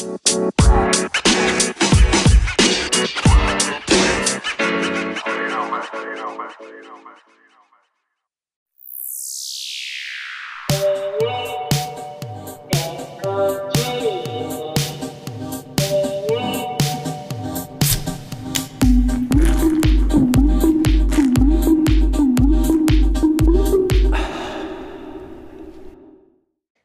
[0.00, 1.09] Bye.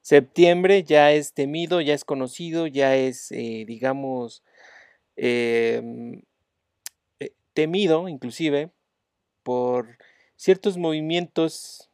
[0.05, 4.43] Septiembre ya es temido, ya es conocido, ya es, eh, digamos,
[5.15, 6.21] em,
[7.19, 8.69] eh, temido inclusive
[9.41, 9.97] por
[10.35, 11.89] ciertos movimientos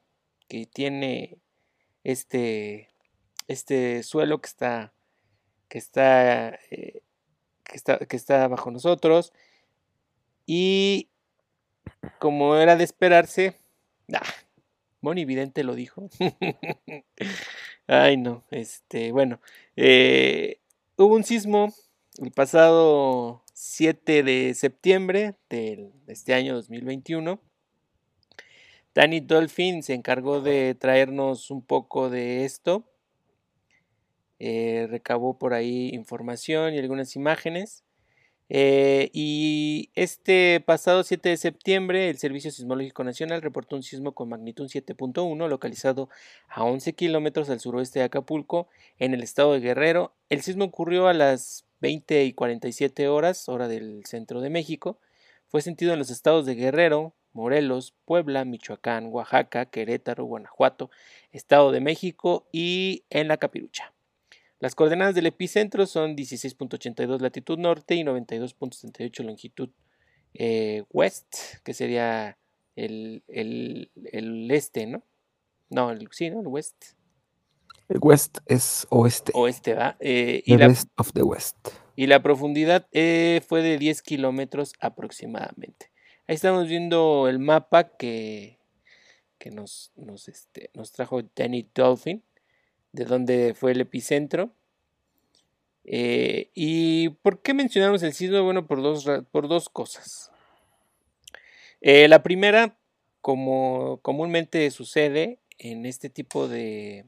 [0.49, 1.37] que tiene
[2.03, 2.89] este,
[3.47, 4.93] este suelo que está,
[5.69, 7.03] que está, eh,
[7.63, 9.31] que está, que está bajo nosotros.
[10.45, 11.07] Y
[12.19, 13.55] como era de esperarse,
[14.13, 14.21] ah,
[15.01, 16.09] Moni Vidente lo dijo.
[17.87, 19.41] Ay, no, este, bueno,
[19.75, 20.61] eh,
[20.95, 21.73] hubo un sismo
[22.19, 27.41] el pasado 7 de septiembre de este año 2021.
[28.93, 32.85] Danny Dolphin se encargó de traernos un poco de esto.
[34.37, 37.83] Eh, recabó por ahí información y algunas imágenes.
[38.53, 44.27] Eh, y este pasado 7 de septiembre, el Servicio Sismológico Nacional reportó un sismo con
[44.27, 46.09] magnitud 7.1 localizado
[46.49, 48.67] a 11 kilómetros al suroeste de Acapulco,
[48.99, 50.13] en el estado de Guerrero.
[50.27, 54.99] El sismo ocurrió a las 20 y 47 horas, hora del centro de México.
[55.47, 60.91] Fue sentido en los estados de Guerrero, Morelos, Puebla, Michoacán, Oaxaca, Querétaro, Guanajuato,
[61.31, 63.93] Estado de México y en la Capirucha.
[64.61, 69.71] Las coordenadas del epicentro son 16.82 latitud norte y 92.78 longitud
[70.35, 72.37] eh, west, que sería
[72.75, 73.23] el,
[74.51, 75.03] este, ¿no?
[75.71, 76.41] No, el, sí, ¿no?
[76.41, 76.93] El west.
[77.89, 79.31] El west es oeste.
[79.33, 79.97] Oeste, ¿va?
[79.99, 81.57] Eh, y, la, of the west.
[81.95, 85.91] y la profundidad eh, fue de 10 kilómetros aproximadamente.
[86.27, 88.59] Ahí estamos viendo el mapa que,
[89.39, 92.23] que nos, nos, este, nos trajo Danny Dolphin
[92.91, 94.53] de donde fue el epicentro.
[95.83, 98.43] Eh, ¿Y por qué mencionamos el sismo?
[98.43, 100.31] Bueno, por dos, por dos cosas.
[101.81, 102.77] Eh, la primera,
[103.21, 107.05] como comúnmente sucede en este tipo de,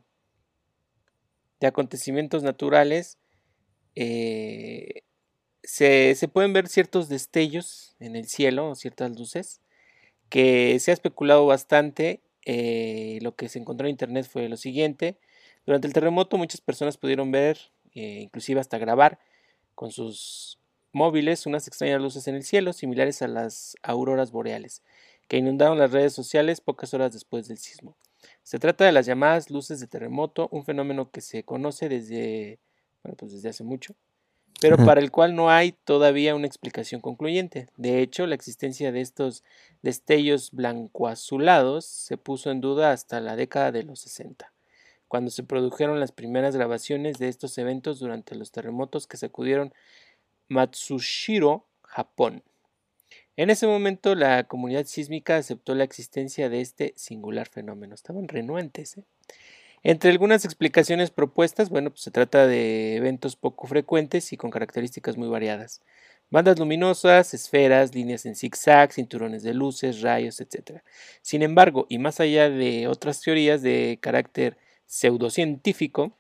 [1.60, 3.18] de acontecimientos naturales,
[3.96, 5.04] eh,
[5.64, 9.62] se, se, pueden ver ciertos destellos en el cielo, ciertas luces,
[10.30, 12.22] que se ha especulado bastante.
[13.22, 15.18] lo que se encontró en internet fue lo siguiente.
[15.66, 19.20] Durante el terremoto muchas personas pudieron ver, eh, inclusive hasta grabar
[19.76, 20.60] con sus
[20.92, 24.82] móviles unas extrañas luces en el cielo, similares a las auroras boreales,
[25.28, 27.98] que inundaron las redes sociales pocas horas después del sismo.
[28.44, 32.60] Se trata de las llamadas luces de terremoto, un fenómeno que se conoce desde,
[33.04, 33.96] bueno, pues desde hace mucho,
[34.62, 37.68] pero para el cual no hay todavía una explicación concluyente.
[37.76, 39.44] De hecho, la existencia de estos
[39.82, 44.53] destellos blancoazulados se puso en duda hasta la década de los 60
[45.14, 49.72] cuando se produjeron las primeras grabaciones de estos eventos durante los terremotos que sacudieron
[50.48, 52.42] Matsushiro, Japón.
[53.38, 57.94] En ese momento la comunidad sísmica aceptó la existencia de este singular fenómeno.
[57.94, 58.98] Estaban renuentes.
[58.98, 59.04] ¿eh?
[59.84, 65.16] Entre algunas explicaciones propuestas, bueno, pues se trata de eventos poco frecuentes y con características
[65.16, 65.84] muy variadas.
[66.32, 70.82] Bandas luminosas, esferas, líneas en zigzag, cinturones de luces, rayos, etc.
[71.22, 76.18] Sin embargo, y más allá de otras teorías de carácter pseudocientífico,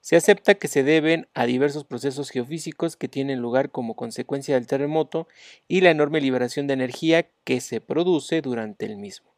[0.00, 4.66] se acepta que se deben a diversos procesos geofísicos que tienen lugar como consecuencia del
[4.66, 5.28] terremoto
[5.68, 9.32] y la enorme liberación de energía que se produce durante el mismo.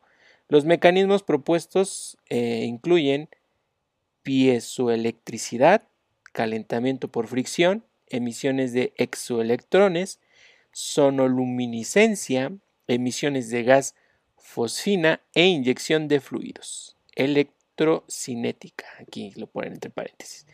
[0.48, 3.28] Los mecanismos propuestos eh, incluyen
[4.22, 5.82] piezoelectricidad,
[6.32, 10.20] calentamiento por fricción, emisiones de exoelectrones,
[10.72, 12.52] sonoluminiscencia,
[12.86, 13.94] emisiones de gas
[14.36, 16.96] fosfina e inyección de fluidos
[17.74, 18.86] electrocinética.
[19.00, 20.46] Aquí lo ponen entre paréntesis.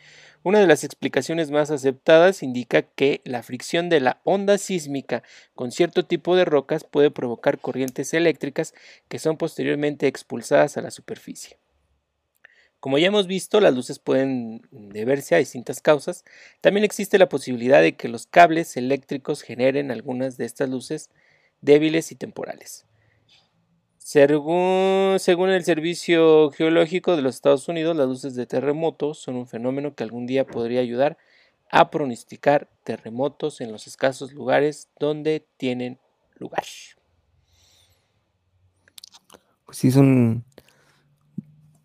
[0.43, 5.21] Una de las explicaciones más aceptadas indica que la fricción de la onda sísmica
[5.53, 8.73] con cierto tipo de rocas puede provocar corrientes eléctricas
[9.07, 11.57] que son posteriormente expulsadas a la superficie.
[12.79, 16.25] Como ya hemos visto, las luces pueden deberse a distintas causas.
[16.61, 21.11] También existe la posibilidad de que los cables eléctricos generen algunas de estas luces
[21.61, 22.87] débiles y temporales.
[24.03, 29.93] Según, el Servicio Geológico de los Estados Unidos, las luces de terremoto son un fenómeno
[29.93, 31.17] que algún día podría ayudar
[31.69, 35.99] a pronosticar terremotos en los escasos lugares donde tienen
[36.35, 36.65] lugar.
[39.65, 40.43] Pues sí, es un,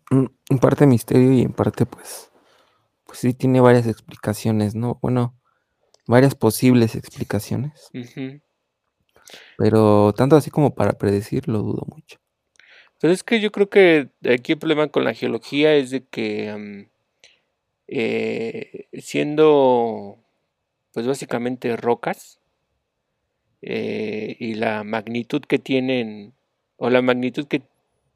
[0.09, 2.31] en parte misterio y en parte pues,
[3.05, 4.97] pues sí tiene varias explicaciones, ¿no?
[5.01, 5.35] Bueno,
[6.07, 8.41] varias posibles explicaciones, Ujú.
[9.57, 12.19] Pero tanto así como para predecir lo dudo mucho.
[12.99, 16.49] Pero es que yo creo que aquí el problema con la geología es de que
[16.49, 16.89] am,
[17.87, 20.17] eh, siendo
[20.93, 22.39] pues básicamente rocas
[23.61, 26.33] eh, y la magnitud que tienen
[26.77, 27.61] o la magnitud que,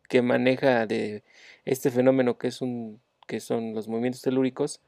[0.10, 1.24] que maneja de
[1.66, 4.82] este fenómeno que es un que son los movimientos telúricos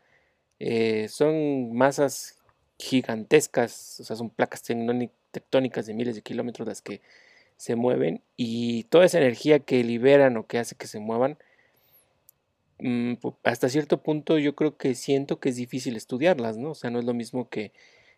[0.59, 2.39] eh, son masas
[2.77, 7.01] gigantescas, o sea, son placas tecnóni- tectónicas de miles de kilómetros las que
[7.57, 11.37] se mueven y toda esa energía que liberan o que hace que se muevan,
[12.79, 13.13] mm,
[13.43, 16.71] hasta cierto punto yo creo que siento que es difícil estudiarlas, ¿no?
[16.71, 17.71] O sea, no es lo mismo que,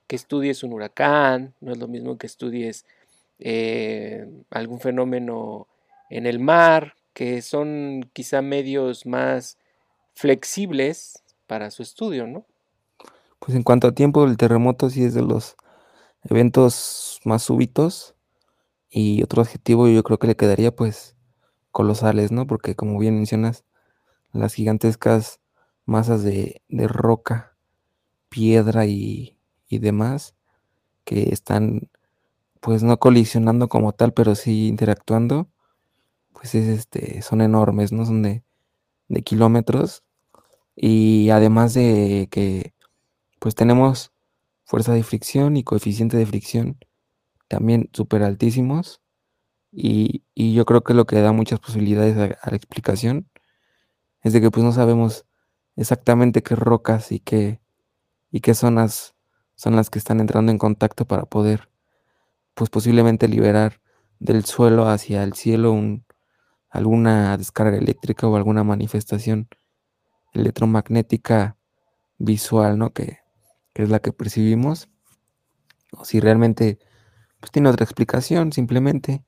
[0.08, 2.86] que estudies un huracán, no es lo mismo que estudies
[3.40, 5.68] eh, algún fenómeno
[6.10, 9.58] en el mar, que son quizá medios más
[10.16, 12.46] flexibles para su estudio, ¿no?
[13.40, 15.56] Pues en cuanto a tiempo, el terremoto sí es de los
[16.30, 18.16] eventos más súbitos
[18.90, 21.16] y otro adjetivo yo creo que le quedaría pues
[21.72, 22.48] colosales, ¿no?
[22.48, 23.66] Porque como bien mencionas,
[24.34, 25.40] las gigantescas
[25.86, 27.58] masas de, de roca,
[28.30, 29.40] piedra y,
[29.70, 30.36] y demás
[31.06, 31.90] que están
[32.62, 35.50] pues no colisionando como tal, pero sí interactuando,
[36.34, 38.06] pues es este, son enormes, ¿no?
[38.06, 38.44] Son de,
[39.10, 40.04] de kilómetros
[40.76, 42.74] y además de que
[43.40, 44.14] pues tenemos
[44.66, 46.78] fuerza de fricción y coeficiente de fricción
[47.48, 49.02] también súper altísimos
[49.72, 53.30] y, y yo creo que lo que da muchas posibilidades a, a la explicación
[54.22, 55.26] es de que pues no sabemos
[55.76, 57.62] exactamente qué rocas y qué,
[58.32, 59.16] y qué zonas
[59.56, 61.70] son las que están entrando en contacto para poder
[62.56, 63.82] pues posiblemente liberar
[64.20, 66.06] del suelo hacia el cielo un,
[66.70, 69.48] alguna descarga eléctrica o alguna manifestación
[70.34, 71.58] electromagnética
[72.18, 72.92] visual, ¿no?
[72.94, 73.20] Que,
[73.76, 74.90] que es la que percibimos.
[75.92, 76.80] O si realmente
[77.40, 79.24] pues tiene otra explicación simplemente.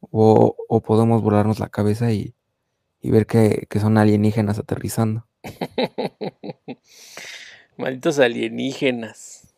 [0.00, 2.34] O, o podemos volarnos la cabeza y,
[3.00, 5.26] y ver que, que son alienígenas aterrizando.
[7.78, 9.54] Malditos alienígenas.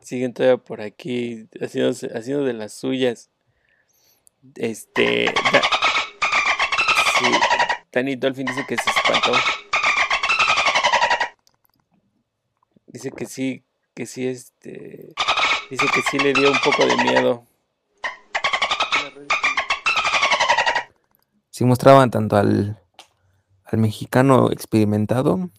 [0.00, 3.30] Siguen todavía por aquí haciendo, haciendo de las suyas.
[4.56, 5.26] Este.
[5.52, 5.62] Da-
[7.18, 7.26] sí,
[7.92, 9.32] Danny Dolphin dice que se espantó.
[12.92, 13.64] Dice que sí,
[13.94, 15.14] que sí, este.
[15.70, 17.46] Dice que sí le dio un poco de miedo.
[21.50, 22.82] Sí mostraban tanto al,
[23.64, 25.50] al mexicano experimentado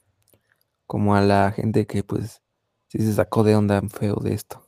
[0.87, 2.41] como a la gente que pues
[2.89, 4.67] sí se sacó de onda feo de esto.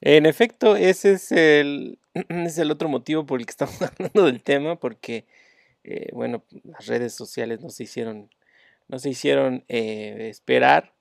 [0.00, 4.42] En efecto, ese es el, es el otro motivo por el que estamos hablando del
[4.42, 5.26] tema, porque,
[5.84, 8.30] eh, bueno, las redes sociales no se hicieron,
[8.88, 10.92] no se hicieron eh, esperar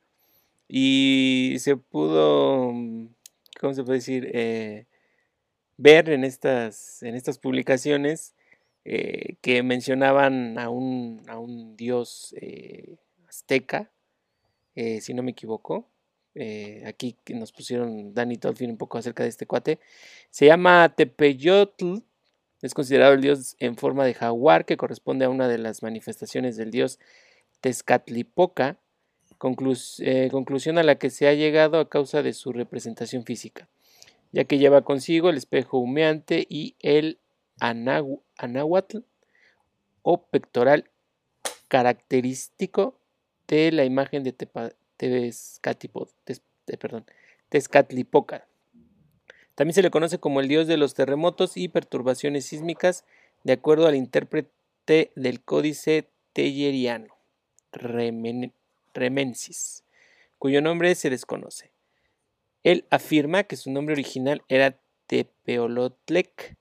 [0.73, 3.07] y se pudo, mm,
[3.59, 4.31] ¿cómo se puede decir?
[4.33, 4.85] Eh,
[5.75, 8.35] ver en estas, en estas publicaciones
[8.85, 12.95] eh, que mencionaban a un, a un dios eh,
[13.27, 13.91] azteca,
[15.01, 15.89] si no me equivoco.
[16.85, 19.79] Aquí nos pusieron Danny Dolphin un poco acerca de este cuate.
[20.29, 21.97] Se llama Tepeyotl.
[22.61, 26.55] Es considerado el dios en forma de jaguar que corresponde a una de las manifestaciones
[26.55, 26.97] del dios
[27.59, 28.79] Tezcatlipoca,
[29.99, 33.67] eh, conclusión a la que se ha llegado a causa de su representación física,
[34.31, 37.19] ya que lleva consigo el espejo humeante y el
[37.59, 38.99] anahu- anáhuatl
[40.03, 40.89] o pectoral
[41.67, 42.97] característico
[43.47, 44.35] de la imagen de
[44.99, 45.31] eh,
[47.49, 48.47] Tezcatlipoca.
[49.55, 53.03] También se le conoce como el dios de los terremotos y perturbaciones sísmicas,
[53.43, 57.15] de acuerdo al intérprete del códice telleriano,
[57.73, 58.53] Remen-
[58.93, 59.83] Remensis,
[60.37, 61.71] cuyo nombre se desconoce.
[62.63, 66.57] Él afirma que su nombre original era Tepeolotlec,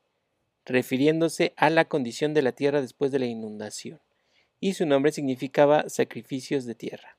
[0.65, 4.01] refiriéndose a la condición de la tierra después de la inundación,
[4.61, 7.17] y su nombre significaba sacrificios de tierra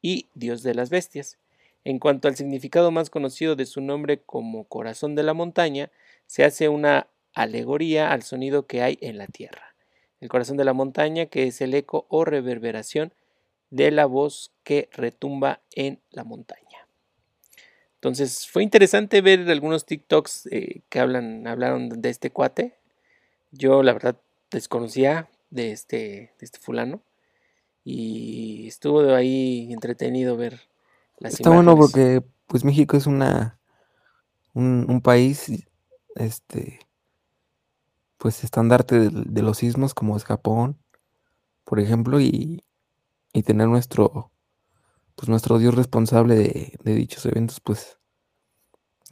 [0.00, 1.38] y dios de las bestias.
[1.82, 5.90] En cuanto al significado más conocido de su nombre como corazón de la montaña,
[6.26, 9.74] se hace una alegoría al sonido que hay en la tierra.
[10.20, 13.12] El corazón de la montaña, que es el eco o reverberación
[13.74, 16.86] de la voz que retumba en la montaña.
[17.96, 22.76] Entonces fue interesante ver algunos TikToks eh, que hablan, hablaron de este cuate.
[23.50, 24.16] Yo la verdad
[24.52, 25.96] desconocía de este,
[26.38, 27.02] de este fulano
[27.82, 30.60] y estuvo ahí entretenido ver
[31.18, 33.58] las Está bueno porque pues México es una
[34.52, 35.66] un, un país
[36.14, 36.78] este
[38.18, 40.78] pues estandarte de, de los sismos como es Japón,
[41.64, 42.62] por ejemplo, y,
[43.34, 44.32] y tener nuestro
[45.16, 47.98] pues nuestro Dios responsable de, de dichos eventos, pues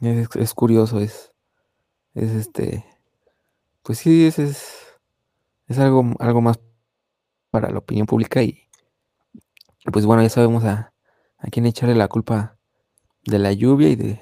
[0.01, 1.31] es, curioso, es,
[2.13, 2.85] es este,
[3.83, 4.73] pues sí, es, es,
[5.67, 6.59] es algo, algo más
[7.51, 8.59] para la opinión pública y
[9.91, 10.93] pues bueno, ya sabemos a,
[11.37, 12.57] a quién echarle la culpa
[13.25, 14.21] de la lluvia y de,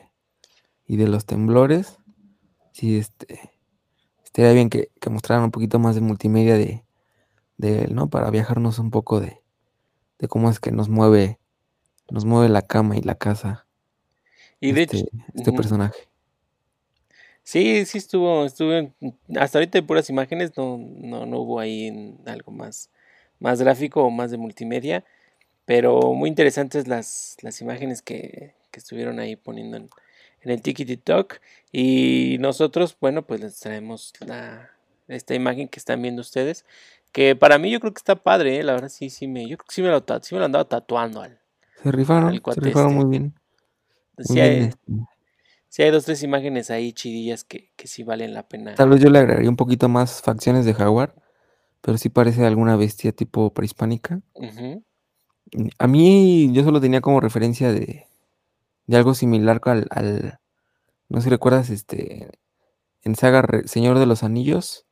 [0.85, 1.97] y de los temblores.
[2.73, 3.51] Sí, este,
[4.23, 6.83] estaría bien que, que mostraran un poquito más de multimedia de,
[7.57, 8.09] de él, ¿no?
[8.09, 9.40] Para viajarnos un poco de,
[10.21, 11.39] de cómo es que nos mueve,
[12.09, 13.65] nos mueve la cama y la casa
[14.59, 15.99] Y de este, hecho, este personaje.
[17.43, 18.93] Sí, sí estuvo, estuvo,
[19.35, 22.91] hasta ahorita de puras imágenes, no, no, no hubo ahí en algo más,
[23.39, 25.03] más gráfico o más de multimedia,
[25.65, 29.89] pero muy interesantes las, las imágenes que, que estuvieron ahí poniendo en,
[30.41, 34.69] en el Tiki Talk y nosotros, bueno, pues les traemos la,
[35.07, 36.63] esta imagen que están viendo ustedes,
[37.11, 38.63] que para mí yo creo que está padre, ¿eh?
[38.63, 40.65] La verdad sí, sí me, yo creo que sí me lo, sí me lo andaba
[40.65, 41.39] tatuando al,
[41.83, 42.95] Se rifaron, al se rifaron este.
[42.95, 43.33] muy bien,
[44.19, 44.61] Sí muy bien.
[44.61, 44.93] hay, este.
[45.69, 48.75] sí hay dos, tres imágenes ahí chidillas que, que sí valen la pena.
[48.75, 51.15] Tal vez yo le agregaría un poquito más facciones de jaguar,
[51.81, 54.21] pero sí parece alguna bestia tipo prehispánica.
[55.77, 58.07] A mí yo solo tenía como referencia de,
[58.87, 60.39] de algo similar al, al-
[61.09, 62.29] no sé si recuerdas, este,
[63.03, 64.85] en saga Re- Señor de los Anillos,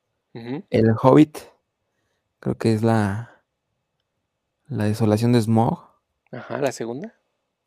[0.69, 1.38] el Hobbit,
[2.39, 3.43] creo que es la,
[4.67, 5.79] la desolación de Smaug,
[6.31, 7.15] Ajá, la segunda.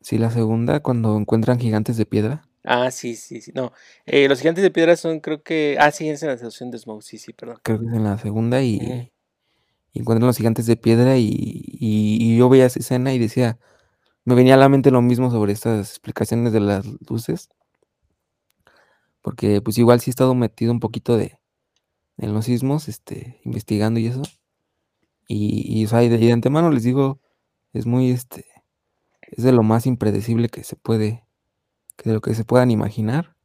[0.01, 3.51] sí, la segunda, cuando encuentran gigantes de piedra, Ah, sí, sí, sí.
[3.53, 3.73] No,
[4.05, 5.75] eh, los gigantes de piedra son, creo que.
[5.79, 7.03] Ah, sí, es en la seducción de Smoke.
[7.03, 7.57] Sí, sí, perdón.
[7.61, 9.11] creo que es en la segunda, y,
[9.93, 13.59] y encuentran los gigantes de piedra y, y- y yo veía esa escena y decía,
[14.25, 17.49] me venía a la mente lo mismo sobre estas explicaciones de las luces,
[19.21, 21.37] porque pues igual sí he estado metido un poquito de,
[22.17, 24.23] en los sismos, este, investigando y eso,
[25.27, 27.19] y, y, o de, de antemano les digo,
[27.73, 28.45] es muy, este,
[29.23, 31.25] es de lo más impredecible que se puede,
[31.97, 33.35] que de lo que se puedan imaginar,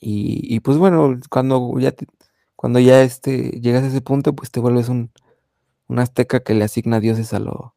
[0.00, 2.06] y, y pues bueno, cuando ya, te-
[2.56, 5.12] cuando ya este, llegas a ese punto, pues te vuelves un,
[5.88, 7.76] un azteca que le asigna dioses a lo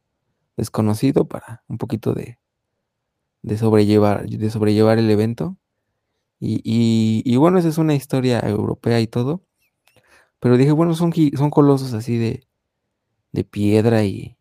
[0.57, 2.39] desconocido para un poquito de,
[3.41, 5.57] de sobrellevar, de sobrellevar el evento.
[6.39, 9.43] Y, y, bueno, esa es una historia europea y todo.
[10.39, 12.47] Pero dije, bueno, son, son colosos así de,
[13.31, 14.37] de piedra y,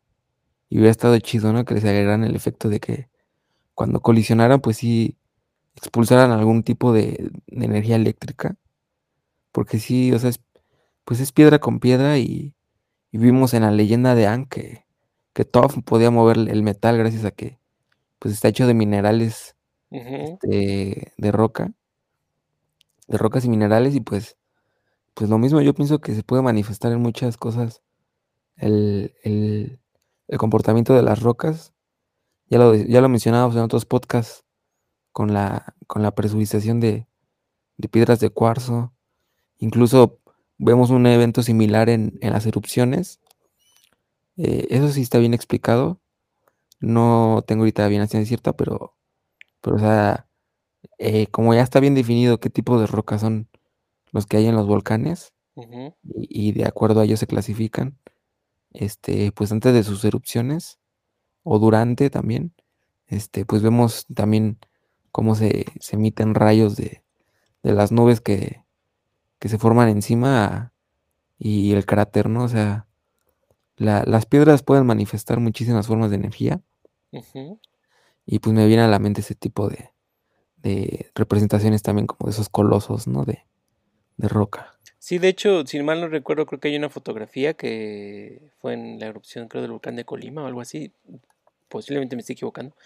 [0.70, 1.64] y hubiera estado chido, ¿no?
[1.64, 3.08] Que les agregaran el efecto de que
[3.74, 5.16] cuando colisionaran, pues sí
[5.76, 8.56] expulsaran algún tipo de, de energía eléctrica.
[9.52, 10.40] Porque sí, o sea, es-
[11.04, 12.54] pues es piedra con piedra y,
[13.12, 14.86] y vimos en la leyenda de Aang que,
[15.34, 17.58] que Toph podía mover el metal gracias a que
[18.20, 19.56] pues está hecho de minerales
[20.42, 21.72] este, de roca,
[23.08, 24.36] de rocas y minerales y pues,
[25.14, 27.82] pues lo mismo yo pienso que se puede manifestar en muchas cosas
[28.58, 29.80] el, el-
[30.28, 31.72] el comportamiento de las rocas.
[32.48, 34.44] Ya lo, ya lo mencionábamos en otros podcasts
[35.12, 37.06] con la, con la presurización de,
[37.78, 38.92] de piedras de cuarzo.
[39.58, 40.20] Incluso
[40.58, 43.20] vemos un evento similar en, en las erupciones.
[44.36, 46.00] Eh, eso sí está bien explicado.
[46.80, 48.96] No tengo ahorita bien la ciencia cierta, pero,
[49.62, 50.28] pero o sea,
[50.98, 53.48] eh, como ya está bien definido qué tipo de rocas son
[54.12, 55.34] los que hay en los volcanes
[56.04, 57.98] y, y de acuerdo a ello se clasifican,
[58.78, 60.78] este, pues antes de sus erupciones
[61.42, 62.54] o durante también,
[63.06, 64.58] este, pues vemos también
[65.12, 67.02] cómo se, se emiten rayos de,
[67.62, 68.64] de las nubes que,
[69.40, 70.72] que se forman encima
[71.38, 72.44] y el cráter, ¿no?
[72.44, 72.86] O sea,
[73.76, 76.62] la- las piedras pueden manifestar muchísimas formas de energía
[78.26, 79.92] y pues me viene a la mente ese tipo de,
[80.56, 83.24] de representaciones también como de esos colosos, ¿no?
[83.24, 83.46] De,
[84.18, 84.77] de roca.
[85.08, 88.98] Sí, de hecho, si mal no recuerdo, creo que hay una fotografía que fue en
[89.00, 90.92] la erupción, creo, del volcán de Colima o algo así.
[91.70, 92.76] Posiblemente me estoy equivocando.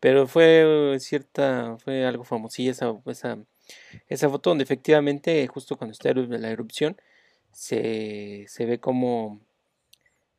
[0.00, 3.38] Pero fue cierta, fue algo famosilla esa, esa,
[4.08, 7.00] esa foto donde efectivamente, justo cuando está la erupción,
[7.52, 9.40] se, se ve como,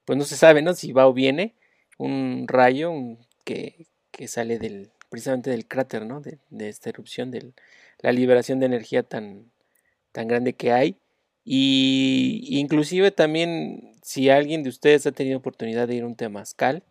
[0.04, 0.74] pues no se sabe, ¿no?
[0.74, 1.56] Si va o viene
[1.98, 2.92] un rayo
[3.46, 6.20] que, que sale del, precisamente del cráter, ¿no?
[6.20, 7.54] De, de esta erupción, de
[8.02, 9.46] la liberación de energía tan,
[10.12, 10.98] tan grande que hay.
[11.46, 16.84] Y inclusive también, si alguien de ustedes ha tenido oportunidad de ir a un temazcal,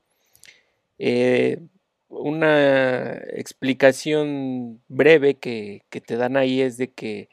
[0.99, 1.61] eh,
[2.09, 7.29] una explicación breve que, que te dan ahí es de que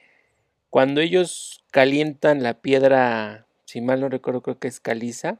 [0.69, 5.39] cuando ellos calientan la piedra, si mal no recuerdo, creo que es caliza,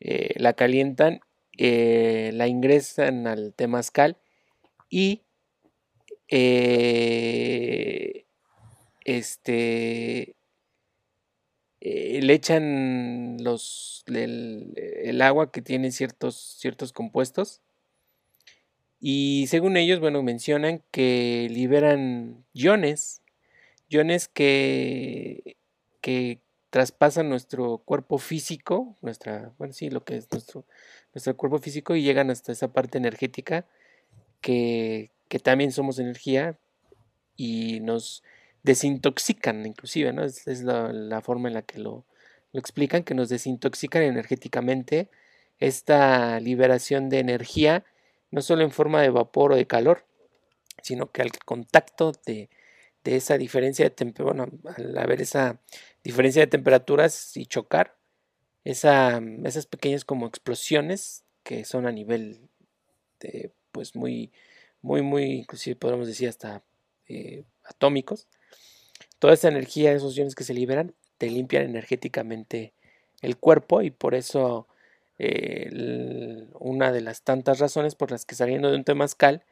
[0.00, 1.20] eh, la calientan,
[1.58, 4.16] eh, la ingresan al temazcal
[4.88, 5.22] y
[9.04, 10.35] este
[11.80, 17.60] eh, le echan los el, el agua que tiene ciertos ciertos compuestos.
[19.00, 23.22] Y según ellos, bueno, mencionan que liberan iones,
[23.88, 25.56] iones que,
[26.00, 26.40] que
[26.70, 30.64] traspasan nuestro cuerpo físico, nuestra, bueno, sí, lo que es nuestro,
[31.14, 33.66] nuestro cuerpo físico y llegan hasta esa parte energética
[34.40, 36.58] que, que también somos energía
[37.36, 38.22] y nos
[38.66, 40.24] desintoxican inclusive, ¿no?
[40.24, 42.04] Es, la, forma en la que lo,
[42.52, 45.08] explican, que nos desintoxican energéticamente
[45.58, 47.84] esta liberación de energía
[48.30, 50.04] no solo en forma de vapor o de calor,
[50.82, 52.50] sino que al contacto de,
[53.04, 55.60] esa diferencia de temperatura, bueno, al haber esa
[56.02, 57.96] diferencia de temperaturas y chocar,
[58.64, 62.40] esa, esas pequeñas como explosiones que son a nivel
[63.20, 64.32] de, pues muy,
[64.82, 66.64] muy, muy, inclusive podemos decir hasta
[67.08, 68.26] eh, atómicos,
[69.26, 72.74] toda esa energía, esos iones que se liberan, te limpian energéticamente
[73.22, 74.68] el cuerpo y por eso
[76.60, 79.42] una de las tantas razones por las que saliendo de un temazcal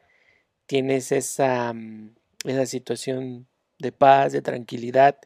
[0.65, 2.15] tienes esa, mm,
[2.45, 5.17] esa situación de paz, de tranquilidad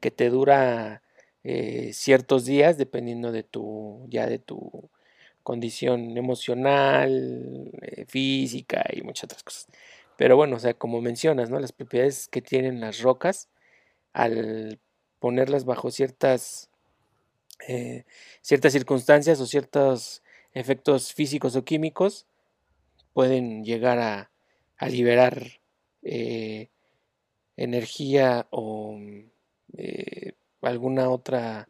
[0.00, 1.00] que te dura
[1.42, 4.90] eh, ciertos días dependiendo de tu ya de tu
[5.42, 9.68] condición emocional, eh, física y muchas otras cosas.
[10.18, 11.58] Pero bueno, o sea, como mencionas, ¿no?
[11.58, 13.48] Las propiedades que tienen las rocas
[14.14, 14.80] al
[15.18, 16.70] ponerlas bajo ciertas
[17.68, 18.04] eh,
[18.42, 22.26] ciertas circunstancias o ciertos efectos físicos o químicos
[23.12, 24.30] pueden llegar a,
[24.88, 25.44] liberar
[26.02, 26.68] eh,
[27.56, 28.98] energía o
[29.78, 31.68] eh, alguna otra,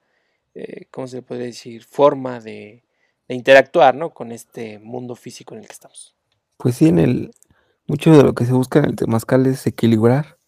[0.90, 2.82] ¿cómo se puede decir?, forma de,
[3.28, 4.10] interactuar ¿no?
[4.10, 6.16] con este mundo físico en el que estamos.
[6.56, 7.34] Pues sí, en el,
[7.86, 10.38] mucho de lo que se busca en el temazcal es equilibrar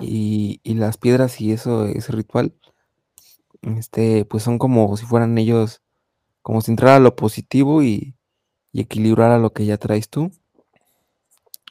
[0.00, 2.54] y, y las piedras y eso, ese ritual,
[3.62, 5.82] este, pues son como si fueran ellos,
[6.42, 8.14] como si entrara lo positivo y,
[8.72, 10.30] y equilibrara lo que ya traes tú.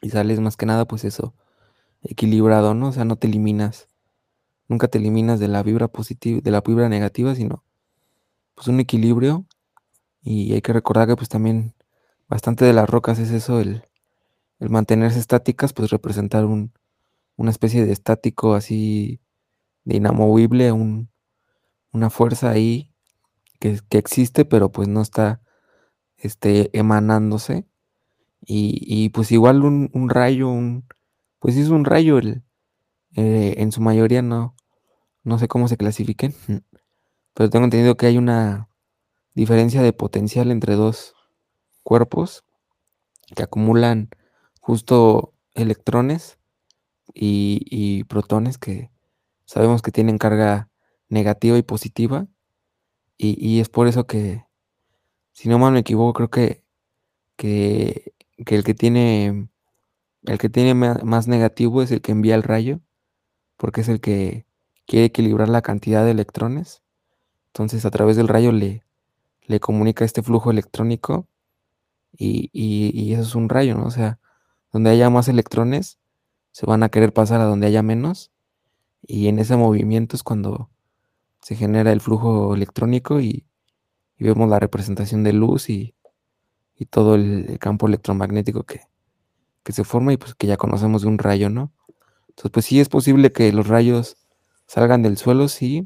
[0.02, 1.34] Y sales más que nada, pues eso,
[2.02, 2.88] equilibrado, ¿no?
[2.88, 3.88] O sea, no te eliminas,
[4.68, 7.64] nunca te eliminas de la vibra positiva, de la vibra negativa, sino
[8.54, 9.46] pues un equilibrio.
[10.22, 11.74] Y hay que recordar que pues también
[12.28, 13.84] bastante de las rocas es eso, el,
[14.60, 16.72] el mantenerse estáticas, pues representar un,
[17.36, 19.20] una especie de estático así
[19.84, 21.10] de inamovible, un,
[21.92, 22.92] una fuerza ahí
[23.60, 25.40] que, existe, pero pues no está
[26.16, 27.66] este, emanándose.
[28.48, 30.84] Y, pues igual un, rayo, un,
[31.40, 32.44] pues es un rayo, el,
[33.16, 34.54] eh, en su mayoría no,
[35.24, 36.34] no sé cómo se clasifiquen,
[37.34, 38.68] pero tengo entendido que hay una
[39.34, 41.14] diferencia de potencial entre dos
[41.82, 42.44] cuerpos
[43.34, 44.10] que acumulan
[44.60, 46.38] justo electrones
[47.16, 48.90] y, y protones que
[49.46, 50.68] sabemos que tienen carga
[51.08, 52.26] negativa y positiva.
[53.18, 54.44] Y, es por eso que,
[55.32, 56.62] si no mal me equivoco, creo que,
[57.36, 59.48] que, el que tiene
[60.24, 62.80] el que tiene más negativo es el que envía el rayo,
[63.56, 64.46] porque es el que
[64.86, 66.82] quiere equilibrar la cantidad de electrones.
[67.48, 68.84] Entonces a través del rayo le,
[69.46, 71.28] le comunica este flujo electrónico
[72.18, 73.86] y, y, eso es un rayo, ¿no?
[73.86, 74.18] O sea,
[74.72, 75.98] donde haya más electrones,
[76.56, 78.32] se van a querer pasar a donde haya menos.
[79.02, 80.70] Y en ese movimiento es cuando
[81.42, 83.46] se genera el flujo electrónico y,
[84.18, 85.94] vemos la representación de luz y,
[86.88, 88.80] todo el, campo electromagnético que,
[89.70, 91.74] se forma y pues que ya conocemos de un rayo, ¿no?
[92.30, 94.16] Entonces, pues sí es posible que los rayos
[94.66, 95.84] salgan del suelo, sí.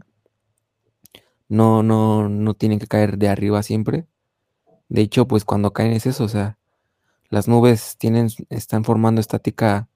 [1.48, 4.06] No, no, no tienen que caer de arriba siempre.
[4.88, 6.58] De hecho, pues cuando caen es eso, o sea,
[7.28, 9.89] las nubes tienen, están formando estática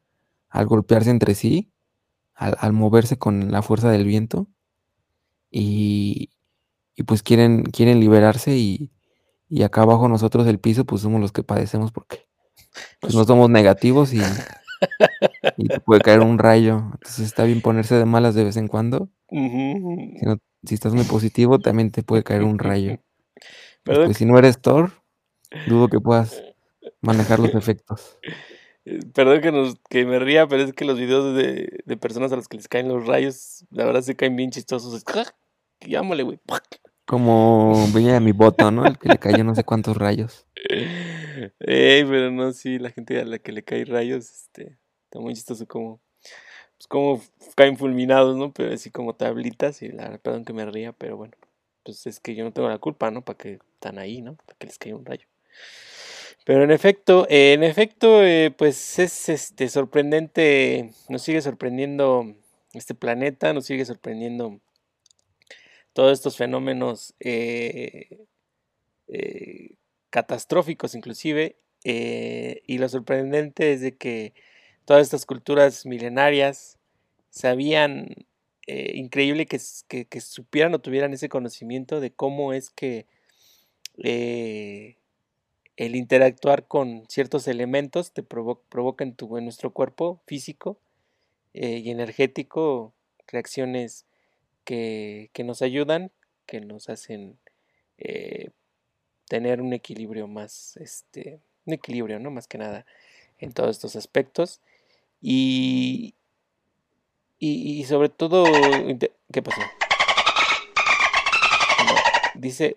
[0.54, 1.72] al golpearse entre sí,
[2.36, 4.48] al moverse con la fuerza del viento
[5.50, 6.30] y,
[7.06, 8.92] pues quieren, quieren liberarse y,
[9.64, 12.26] acá abajo nosotros el piso pues somos los que padecemos porque
[13.00, 14.20] pues no somos negativos y,
[15.84, 16.76] puede caer un rayo.
[16.92, 19.10] Entonces está bien ponerse de malas de vez en cuando.
[19.30, 23.00] si, estás muy positivo también te puede caer un rayo.
[23.82, 24.92] Pero pues, si no eres Thor,
[25.66, 26.44] dudo que puedas
[27.00, 28.18] manejar los efectos.
[29.14, 32.36] Perdón que, nos, que me ría, pero es que los videos de, de personas a
[32.36, 35.02] los que les caen los rayos, la verdad se caen bien chistosos
[35.80, 36.38] llámale, güey.
[37.06, 38.86] Como veía mi voto, ¿no?
[38.86, 40.46] El que le cayó no sé cuántos rayos.
[41.60, 45.34] Ey, pero no, sí, la gente a la que le cae rayos, este, está muy
[45.34, 46.00] chistoso como,
[46.76, 47.22] pues como
[47.56, 48.52] caen fulminados, ¿no?
[48.52, 51.34] Pero así como tablitas y la perdón que me ría, pero bueno,
[51.84, 53.22] pues es que yo no tengo la culpa, ¿no?
[53.22, 54.36] Para que están ahí, ¿no?
[54.36, 55.26] Para que les caiga un rayo.
[56.44, 62.35] Pero en efecto, en efecto, eh, pues es este sorprendente, nos sigue sorprendiendo
[62.74, 64.61] este planeta, nos sigue sorprendiendo
[65.94, 68.26] todos estos fenómenos eh,
[69.09, 69.76] eh,
[70.11, 74.33] catastróficos inclusive y lo sorprendente es de que
[74.87, 76.78] todas estas culturas milenarias
[77.30, 78.26] sabían,
[78.66, 83.07] increíble que, que, supieran o tuvieran ese conocimiento de cómo es que
[85.76, 90.78] el interactuar con ciertos elementos te provoca en, tu, en nuestro cuerpo físico
[91.52, 92.92] y energético
[93.26, 94.06] reacciones
[94.64, 96.10] que, que, nos ayudan,
[96.46, 97.38] que nos hacen
[99.28, 102.30] tener un equilibrio más, este, un equilibrio, ¿no?
[102.30, 102.87] Más que nada
[103.38, 104.60] en todos estos aspectos.
[105.20, 106.14] Y,
[107.38, 108.44] y, sobre todo,
[109.32, 109.60] ¿qué pasó?
[112.34, 112.74] dice,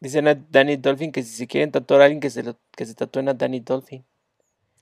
[0.00, 3.28] dice Danny Dolphin que si se quieren tatuar a alguien que se, que se tatúen
[3.28, 4.04] a Danny Dolphin.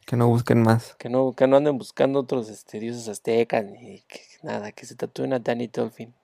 [0.07, 0.94] Que no busquen más.
[0.98, 4.04] Que no, que no anden buscando otros este, dioses aztecas ni
[4.42, 6.14] nada, que se tatúen a Danny Dolphin.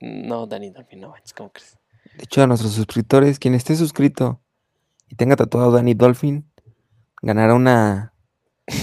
[0.00, 1.78] No, Danny Dolphin, no ¿cómo crees?
[2.16, 4.40] De hecho, a nuestros suscriptores, quien esté suscrito
[5.08, 6.50] y tenga tatuado Danny Dolphin,
[7.22, 8.12] ganará una,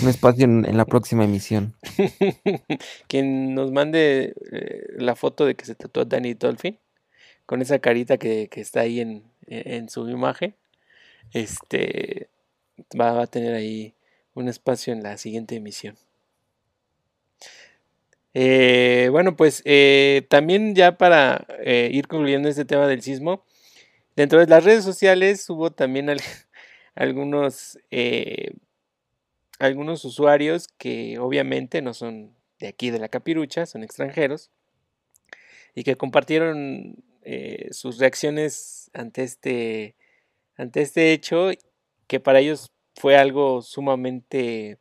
[0.02, 1.76] un espacio en, la próxima emisión.
[3.08, 6.80] quien nos mande eh, la foto de que se tatuó Danny Dolphin,
[7.46, 10.56] con esa carita que, está ahí en, en, su imagen,
[11.34, 12.30] este
[13.00, 13.94] va, a tener ahí
[14.34, 15.98] un espacio en la siguiente emisión.
[18.34, 23.44] Eh, bueno, pues eh, también ya para ir concluyendo este tema del sismo,
[24.16, 26.10] dentro de las redes sociales hubo también
[26.96, 27.78] algunos,
[29.64, 34.52] algunos usuarios que obviamente no son de aquí de la capirucha, son extranjeros,
[35.76, 37.04] y que compartieron
[37.72, 39.96] sus reacciones ante este,
[40.58, 41.52] ante este hecho,
[42.08, 44.78] que para ellos fue algo sumamente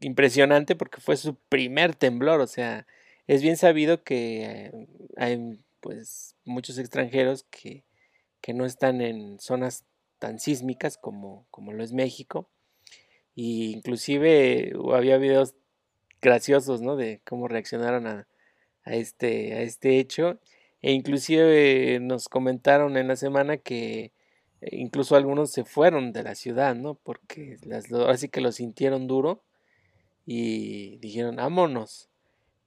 [0.00, 2.86] impresionante porque fue su primer temblor, o sea,
[3.26, 7.84] es bien sabido que hay pues muchos extranjeros que,
[8.40, 9.84] que no están en zonas
[10.22, 12.48] tan sísmicas como, como lo es México.
[13.34, 15.56] Y inclusive había videos
[16.20, 16.94] graciosos, ¿no?
[16.94, 18.28] De cómo reaccionaron a,
[18.84, 20.38] a, este, a este hecho.
[20.80, 24.12] E inclusive nos comentaron en la semana que
[24.60, 26.94] incluso algunos se fueron de la ciudad, ¿no?
[26.94, 29.42] Porque las, así que lo sintieron duro
[30.24, 32.10] y dijeron, vámonos,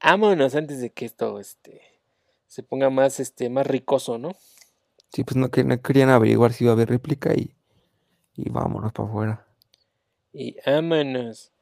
[0.03, 1.79] vámonos antes de que esto este,
[2.47, 4.35] se ponga más, este, más ricoso, ¿no?
[5.15, 7.55] Sí, pues no, no querían averiguar si iba a haber réplica y,
[8.35, 9.47] y vámonos para afuera.
[10.33, 11.53] Y vámonos.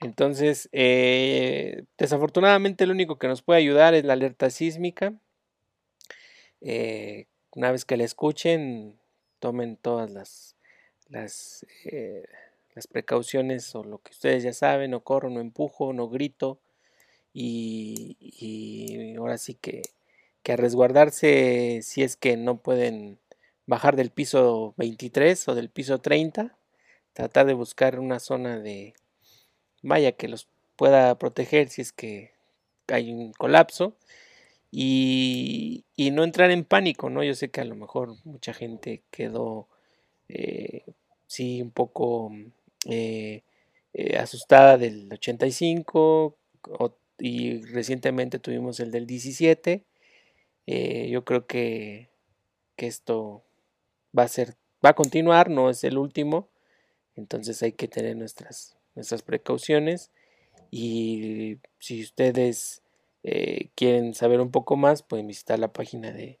[0.00, 5.12] Entonces, eh, desafortunadamente lo único que nos puede ayudar es la alerta sísmica.
[6.62, 8.98] Eh, una vez que la escuchen,
[9.40, 10.56] tomen todas las,
[11.10, 12.24] las eh,
[12.74, 16.62] las precauciones o lo que ustedes ya saben, no corro, no empujo, no grito
[17.34, 19.82] y, ahora sí que,
[20.42, 23.18] que a resguardarse si es que no pueden
[23.66, 26.56] bajar del piso 23 o del piso 30,
[27.12, 28.94] tratar de buscar una zona de
[29.82, 32.32] vaya que los pueda proteger si es que
[32.88, 33.96] hay un colapso
[34.70, 37.22] y, no entrar en pánico, ¿no?
[37.22, 39.68] Yo sé que a lo mejor mucha gente quedó
[40.28, 40.84] eh,
[41.26, 42.32] sí un poco
[42.86, 43.42] eh,
[43.94, 46.36] eh, asustada del 85
[47.18, 49.84] y recientemente tuvimos el del 17.
[50.66, 52.10] Eh, yo creo que,
[52.76, 53.44] que, esto
[54.16, 56.48] va a ser, va a continuar, no es el último.
[57.16, 60.10] Entonces hay que tener nuestras, nuestras precauciones.
[60.70, 62.82] Y si ustedes
[63.76, 66.40] quieren saber un poco más, pueden visitar la página de,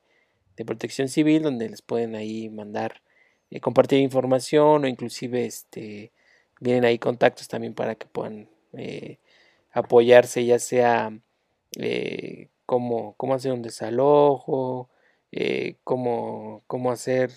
[0.56, 3.02] de Protección Civil, donde les pueden ahí mandar,
[3.60, 6.12] compartir información o inclusive este
[6.62, 9.18] vienen ahí contactos también para que puedan eh,
[9.72, 11.12] apoyarse, ya sea
[12.76, 14.90] eh, cómo, hacer un desalojo,
[15.30, 17.30] eh, cómo, hacer,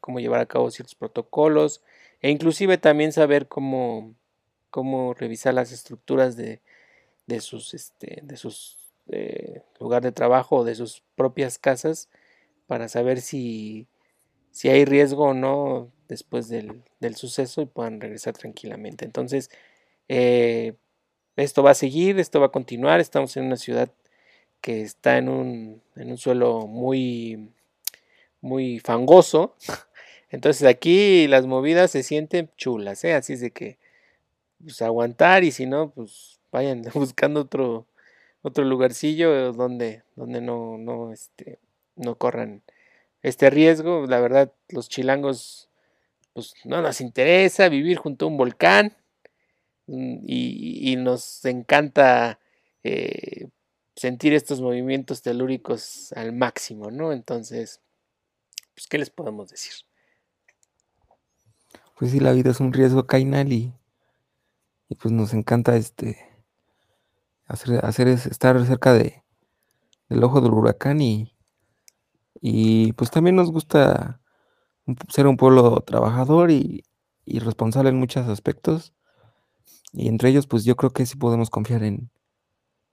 [0.00, 1.82] cómo llevar a cabo ciertos protocolos,
[2.20, 4.14] e inclusive también saber cómo,
[4.70, 6.62] cómo revisar las estructuras de,
[7.26, 8.78] de sus, este, de sus
[9.78, 12.08] lugar de trabajo o de sus propias casas
[12.66, 13.86] para saber si,
[14.50, 16.82] si hay riesgo o no después del,
[17.16, 19.04] suceso y puedan regresar tranquilamente.
[19.04, 19.50] Entonces,
[20.08, 20.74] eh,
[21.36, 23.00] esto va a seguir, esto va a continuar.
[23.00, 23.90] Estamos en una ciudad
[24.64, 27.50] que está en un, en un suelo muy,
[28.40, 29.56] muy fangoso.
[30.30, 33.12] Entonces aquí las movidas se sienten chulas, ¿eh?
[33.12, 33.76] así es de que
[34.62, 37.86] pues, aguantar y si no, pues vayan buscando otro,
[38.40, 41.58] otro lugarcillo donde, donde no, no, este,
[41.94, 42.62] no corran
[43.22, 44.06] este riesgo.
[44.06, 45.68] La verdad, los chilangos
[46.32, 48.96] pues no nos interesa vivir junto a un volcán
[49.88, 52.40] mm, y, nos encanta
[52.82, 53.48] eh,
[53.96, 57.12] sentir estos movimientos telúricos al máximo, ¿no?
[57.12, 57.80] Entonces,
[58.74, 59.72] pues, ¿qué les podemos decir?
[61.98, 63.72] Pues sí, la vida es un riesgo cainal y,
[64.88, 66.18] y pues nos encanta este
[67.46, 69.22] hacer, hacer es estar cerca de,
[70.08, 71.32] del ojo del huracán y,
[72.40, 74.20] y pues también nos gusta
[75.08, 76.84] ser un pueblo trabajador y,
[77.24, 78.92] y responsable en muchos aspectos.
[79.92, 82.10] Y entre ellos, pues yo creo que sí podemos confiar en,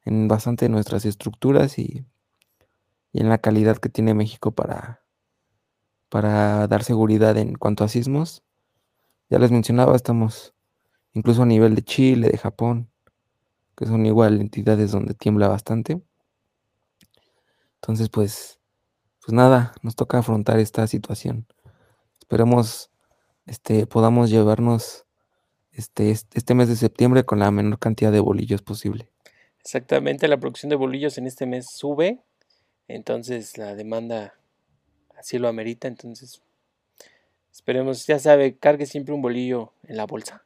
[0.06, 2.06] en bastante nuestras estructuras y,
[3.12, 5.04] y, en la calidad que tiene México para,
[6.10, 8.44] para dar seguridad en cuanto a sismos.
[9.30, 10.54] Ya les mencionaba, estamos
[11.14, 12.90] incluso a nivel de Chile, de Japón,
[13.76, 16.02] que son igual entidades donde tiembla bastante.
[17.76, 18.60] Entonces, pues,
[19.26, 21.48] pues nada, nos toca afrontar esta situación.
[22.20, 22.92] Esperemos
[23.46, 25.06] este, podamos llevarnos
[25.72, 29.11] este, este mes de septiembre con la menor cantidad de bolillos posible.
[29.64, 32.20] Exactamente, la producción de bolillos en este mes sube,
[32.88, 34.34] entonces la demanda
[35.16, 36.42] así lo amerita, entonces
[37.52, 40.44] esperemos, ya sabe, cargue siempre un bolillo en la bolsa.